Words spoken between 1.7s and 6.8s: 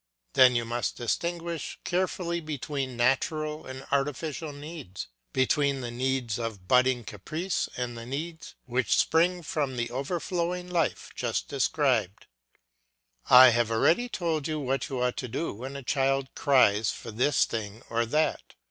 carefully between natural and artificial needs, between the needs of